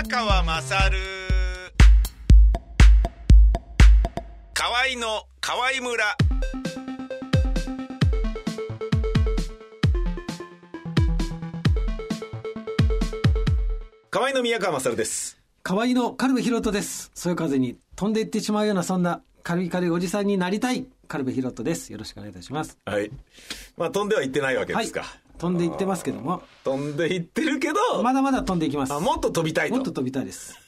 [0.00, 0.96] 宮川まさる
[4.54, 6.16] 河合の河合村
[14.08, 17.10] 河合の宮川まさるです河合のカルベヒロトです。
[17.14, 21.90] そういう風に飛んでいってしまうような、そんなカルビカルビおじさんになりたい、カルベヒロトです。
[21.92, 22.78] よろしくお願いいたします。
[22.84, 23.10] はい
[23.76, 25.04] まあ飛んではいってないわけはいですか、。
[25.38, 28.92] 飛んでいってますけども、飛んでいってるけど、まだまだ飛んでいきます。
[28.92, 30.58] あもっと飛びたいともっと飛びたいです。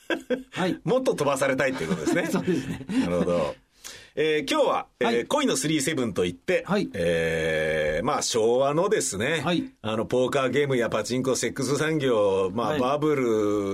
[0.52, 0.80] はい。
[0.84, 2.86] もっと飛ばされたいっていうことですね そうですね。
[3.00, 3.54] なるほど。
[4.16, 5.26] えー今日は、えーはい。
[5.26, 6.88] 恋の37といって、はい。
[6.94, 9.70] えーまあ昭和のですね、はい。
[9.82, 12.80] あの、ポーカーゲームやパチンコ、セックス産業、まあ、はい。
[12.80, 13.14] バブ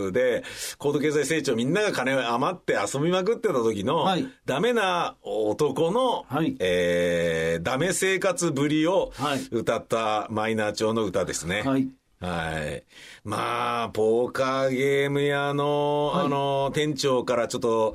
[0.07, 0.43] ルで、
[0.79, 4.27] 高度経済成長、みんなが金余って遊びまくってた時の、はい。
[4.45, 6.57] ダメな男の、はい。
[6.59, 9.41] えーダメ生活ぶりをはい。
[9.51, 11.63] 歌ったマイナー調の歌ですね。
[11.63, 11.89] はい。
[12.19, 12.83] はい。
[13.25, 17.95] まあ、ポーカーゲーム屋の、はいあの、店長からちょっと、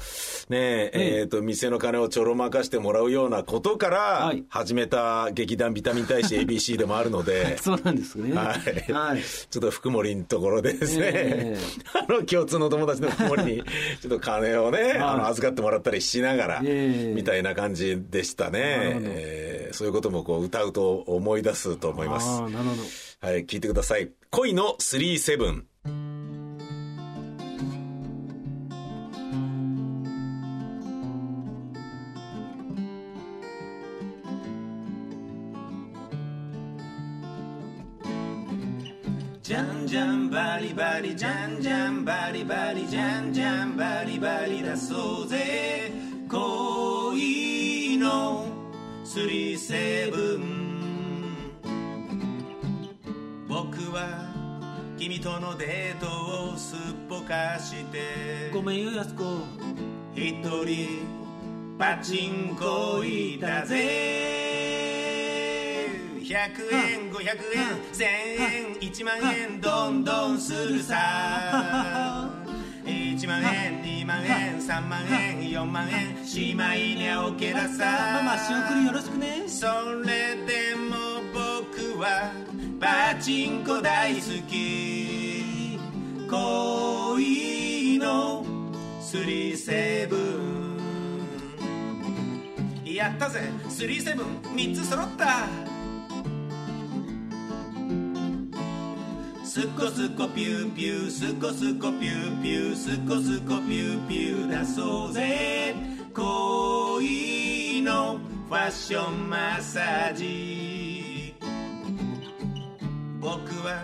[0.50, 8.36] ねえ、えっ、と、店の金をちょろまかしてもらうようなことからはい、始めた劇団ビタミン大使 ABC でもあるので、 そうなんですね。
[8.36, 8.56] は
[8.88, 8.92] い。
[8.92, 9.24] はい。
[9.24, 11.58] ちょっと福森のところでですね、え
[12.08, 13.64] あの、共通の友達の福森に、
[14.02, 18.60] ちょっと金をね、あの、はい預かってもらったりしながら、ええみたいな感じでしたね
[19.02, 22.42] えーそういうこともこう、歌うと思い出すと思います。
[22.42, 22.82] ああ、なるほど。
[23.22, 24.10] はい、聞いてください。
[24.32, 25.66] 恋の37。
[39.44, 45.92] じゃんじゃんバリバリじゃんじゃんバリバリじゃんじゃんバリバリだそうぜ
[46.28, 48.48] 恋の
[49.06, 50.61] 37
[53.92, 54.26] は
[54.98, 56.78] 君とのデートをすっ
[57.10, 59.24] ぽかしてごめんよ、やすこ。
[60.16, 61.06] 一人
[61.78, 63.76] パチンコ行ったぜ
[66.22, 66.34] 100
[66.74, 67.20] 円500
[67.56, 68.04] 円1000
[68.40, 72.30] 円1万円どんどんするさ
[72.86, 79.48] 1万円2万円3万円4万円しまいにゃおけらさママ、仕送りよろしくね。
[79.48, 79.66] そ
[80.06, 82.32] れでも僕は
[82.82, 85.78] パチンコ大好き。
[86.28, 88.44] 恋の
[89.00, 90.80] スリーセブン。
[92.84, 93.42] やったぜ。
[93.70, 94.26] スリーセブン
[94.56, 95.46] 3つ揃った。
[99.44, 105.76] スコスコピューピュースコスコピューピュースコスコピューピューだそうぜ。
[106.16, 108.18] 恋の
[108.50, 110.71] ファッションマッサージ。
[113.22, 113.84] 僕は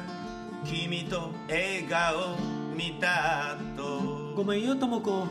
[0.66, 2.36] 君と笑顔
[2.76, 4.34] 見た後。
[4.36, 5.28] ごめんよ、ともこ。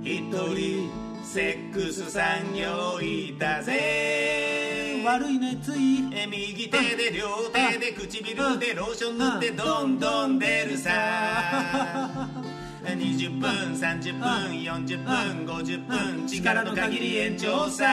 [0.00, 0.88] 一人
[1.24, 5.02] セックス産業いたぜ。
[5.04, 6.08] 悪いね、つい。
[6.12, 12.28] え右手で両手で唇でローション塗ってどんどん出るさ。
[12.86, 17.84] 20分30分40分50分力の限り延長さ。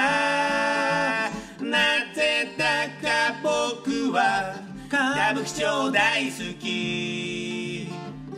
[1.60, 4.59] なぜだか僕は
[5.30, 7.88] 歌舞伎町大好き。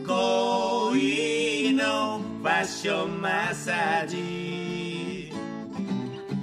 [0.06, 5.32] 恋のファッションマッサージ。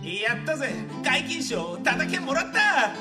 [0.03, 0.71] やったぜ。
[1.05, 2.95] 解禁賞ただけもらった。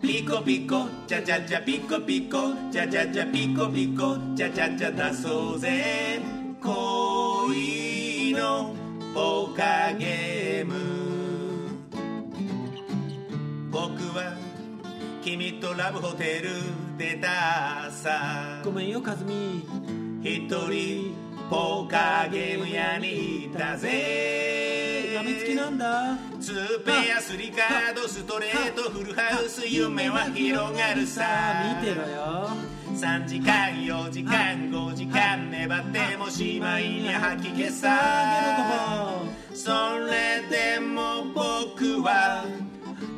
[0.00, 2.54] ピコピコチャチャチャピコピコ。
[2.70, 4.16] チャチャチャピコピコ。
[4.36, 6.20] チャチャチャだそうぜ。
[6.62, 8.76] 恋の
[9.12, 9.92] ポーカ
[15.46, 16.50] 君とラブホテル
[16.98, 19.64] 出たさごめんよ、かずみ。
[20.20, 21.14] 一人
[21.48, 26.18] ポーカーゲーム屋にいたぜやみつきなんだ。
[26.40, 31.22] ツーペアスリカードストレートフルハウス夢は広がるさ
[31.80, 32.48] 見てろよ。
[32.96, 37.88] 3時間4時間5時間粘ってもしまいに吐き気さ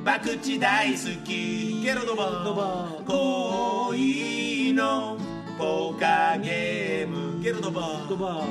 [0.09, 1.83] 博打大好き。
[1.83, 5.19] ゲロドバドバ恋の
[5.59, 7.43] ポーカーゲーム。
[7.43, 8.43] ゲロドバドバ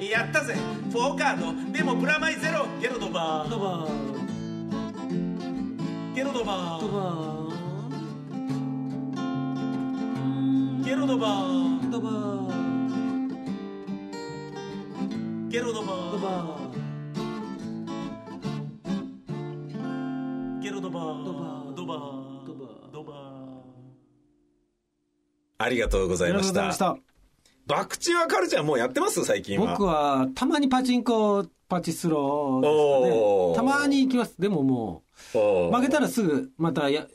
[0.00, 0.56] やったぜ。
[0.90, 1.54] フォーカード。
[1.72, 2.66] でもプラマイゼロ。
[2.80, 3.86] ゲロドバドバ
[6.12, 7.32] ゲロドバドバ
[10.84, 11.06] ゲロ
[15.72, 16.71] ドバ
[25.62, 26.96] ありがとうございましたた。
[27.68, 29.72] 博打はカルちゃんもうやってます最近は。
[29.72, 33.72] 僕は、たまにパチンコ、パチスローですかね。
[33.72, 34.40] たまに行きます。
[34.40, 35.04] でもも
[35.34, 37.06] う、負けたらすぐ、またや、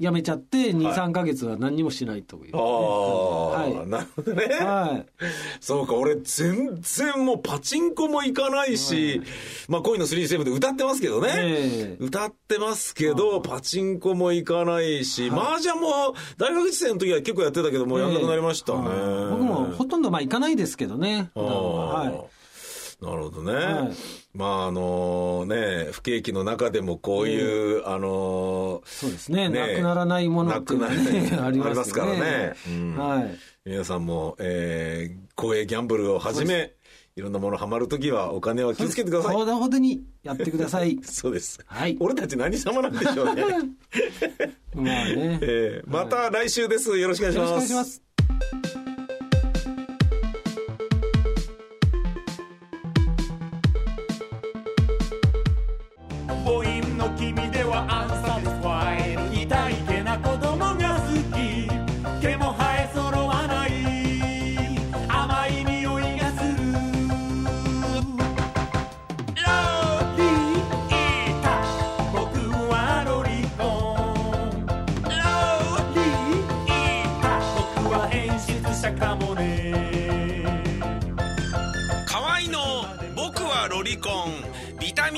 [0.00, 2.56] やめちゃって、2、3ヶ月は何にもしないという。
[2.56, 4.44] ああ、はいなるほどね。
[4.46, 5.06] はい。
[5.60, 9.20] そうか、俺全然もうパチンコも行かないし、
[9.68, 11.32] まあ恋の37で歌ってますけどね。
[11.36, 18.88] ええ歌ってますけど、パチンコも行かないし、麻雀も大学生の時は結構やってたけど、もうやんなくなりましたね。
[18.88, 21.30] はい僕もほとんどまあ行かないですけどね。
[21.34, 22.28] は
[23.00, 23.04] い。
[23.04, 23.92] なるほどね。
[24.32, 29.48] はいまああのね、不景気の中でもこういう、あのそうですね。
[29.48, 31.42] ねなくならないものってね、らありますよね。
[31.42, 33.38] ありますからねうんはい。
[33.64, 36.74] 皆さんも、えー、公営ギャンブルをはじめ、
[37.16, 39.34] いろんなものハマるときはお金は気をつけてください。
[39.34, 40.98] ほどほどにやってください。
[41.04, 41.58] そうです。
[41.66, 43.44] はい俺たち何様なんでしょうね。
[44.74, 45.38] まあね。
[45.42, 46.96] えー、また来週です。
[46.96, 47.66] よろしくお願いしよろます。
[47.66, 48.09] しくお願いします。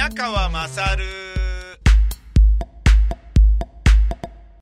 [0.00, 1.29] 宮川勝